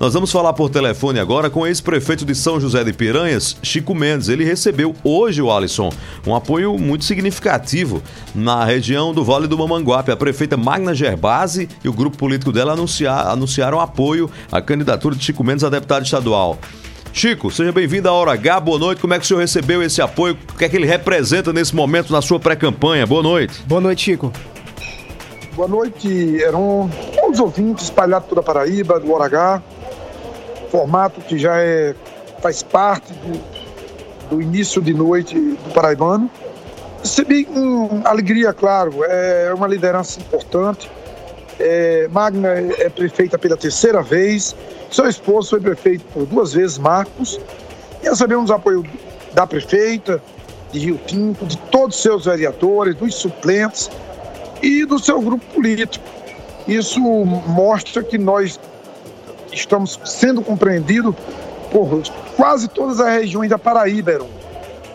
[0.00, 3.94] Nós vamos falar por telefone agora com o ex-prefeito de São José de Piranhas, Chico
[3.94, 4.30] Mendes.
[4.30, 5.92] Ele recebeu hoje, o Alisson,
[6.26, 8.02] um apoio muito significativo
[8.34, 10.10] na região do Vale do Mamanguape.
[10.10, 15.22] A prefeita Magna Gerbasi e o grupo político dela anunciar, anunciaram apoio à candidatura de
[15.22, 16.56] Chico Mendes a deputado estadual.
[17.12, 19.02] Chico, seja bem-vindo à Hora H, boa noite.
[19.02, 20.34] Como é que o senhor recebeu esse apoio?
[20.54, 23.06] O que é que ele representa nesse momento na sua pré-campanha?
[23.06, 23.62] Boa noite.
[23.66, 24.32] Boa noite, Chico.
[25.54, 29.62] Boa noite, eram todos os ouvintes espalhados toda a Paraíba, do Hora H.
[30.70, 31.94] Formato que já é,
[32.40, 36.30] faz parte do, do início de noite do Paraibano.
[37.02, 40.90] Recebi com alegria, claro, é uma liderança importante.
[41.58, 44.54] É, Magna é prefeita pela terceira vez,
[44.90, 47.38] seu esposo foi prefeito por duas vezes, Marcos,
[48.02, 48.84] e recebemos apoio
[49.34, 50.22] da prefeita,
[50.72, 53.90] de Rio Tinto, de todos os seus vereadores, dos suplentes
[54.62, 56.04] e do seu grupo político.
[56.66, 58.58] Isso mostra que nós
[59.52, 61.14] estamos sendo compreendidos
[61.70, 62.02] por
[62.36, 64.28] quase todas as regiões da Paraíba, Heron,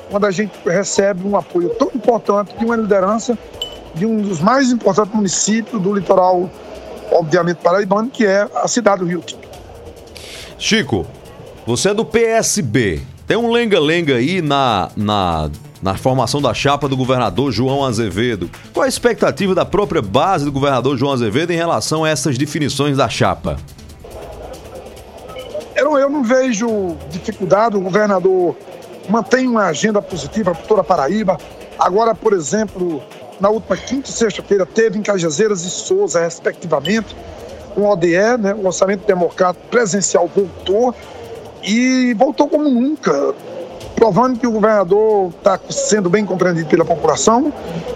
[0.10, 3.38] quando a gente recebe um apoio tão importante de uma liderança
[3.96, 6.50] de um dos mais importantes municípios do litoral,
[7.12, 9.48] obviamente paraibano, que é a cidade do Rio Tinto.
[10.58, 11.06] Chico,
[11.66, 13.02] você é do PSB.
[13.26, 15.50] Tem um lenga-lenga aí na, na,
[15.82, 18.50] na formação da chapa do governador João Azevedo.
[18.74, 22.98] Qual a expectativa da própria base do governador João Azevedo em relação a essas definições
[22.98, 23.58] da chapa?
[26.06, 28.56] Eu, não vejo dificuldade, o governador
[29.10, 31.36] mantém uma agenda positiva para toda a Paraíba.
[31.80, 33.02] Agora, por exemplo,
[33.42, 37.16] na última quinta e sexta-feira, teve em Cajazeiras e Souza, respectivamente,
[37.76, 40.94] um ODE, né, Orçamento Democrático Presencial voltou
[41.64, 43.34] e voltou como nunca,
[43.96, 47.52] provando que o governador está sendo bem compreendido pela população,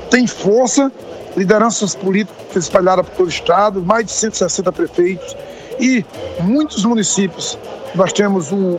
[0.09, 0.91] tem força,
[1.37, 5.37] lideranças políticas espalhadas por todo o estado, mais de 160 prefeitos
[5.79, 6.05] e
[6.41, 7.57] muitos municípios.
[7.95, 8.77] Nós temos um,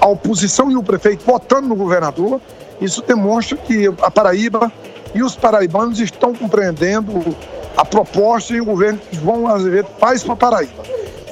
[0.00, 2.40] a oposição e o prefeito votando no governador.
[2.80, 4.72] Isso demonstra que a Paraíba
[5.14, 7.36] e os paraibanos estão compreendendo
[7.76, 10.82] a proposta e o governo que João Azevedo faz para Paraíba.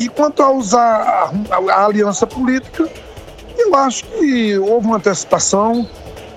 [0.01, 2.89] E quanto a usar a, a, aliança política,
[3.57, 5.89] eu acho que houve uma antecipação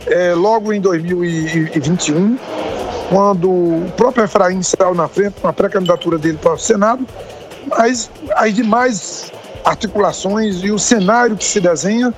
[0.05, 2.37] é, logo em 2021,
[3.09, 7.05] quando o próprio Efraim saiu na frente com a pré-candidatura dele para o Senado,
[7.65, 9.31] mas as demais
[9.63, 12.13] articulações e o cenário que se desenha,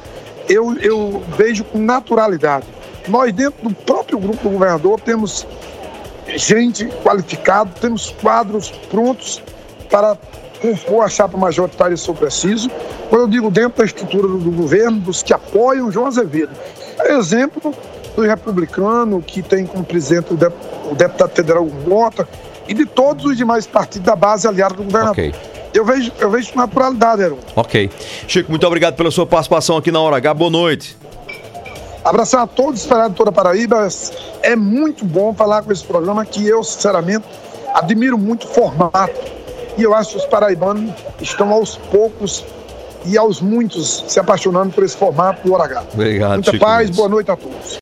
[0.49, 2.65] eu, eu vejo com naturalidade.
[3.07, 5.47] Nós, dentro do próprio grupo do governador, temos
[6.35, 9.41] gente qualificada, temos quadros prontos
[9.89, 10.17] para
[10.61, 12.69] compor a chapa majoritária se for preciso.
[13.09, 16.51] Quando eu digo dentro da estrutura do, governo, dos que apoiam João Azevedo.
[17.05, 17.73] Exemplo
[18.15, 22.27] do republicano, que tem como presidente o, o deputado federal Mota,
[22.67, 25.11] e de todos os demais partidos da base aliada do governador.
[25.11, 25.33] Okay.
[25.73, 27.37] Eu vejo, eu vejo com naturalidade, Heron.
[27.55, 27.89] Ok.
[28.27, 30.33] Chico, muito obrigado pela sua participação aqui na Hora H.
[30.33, 30.97] Boa noite.
[32.03, 33.87] Abraçar a todos espalhados toda a Paraíba.
[34.41, 37.25] É muito bom falar com esse programa que eu, sinceramente,
[37.73, 39.19] admiro muito o formato.
[39.77, 40.91] E eu acho que os paraibanos
[41.21, 42.43] estão aos poucos
[43.05, 45.83] e aos muitos se apaixonando por esse formato do Hora H.
[45.93, 47.75] Obrigado, Muita Chico paz, boa noite a todos.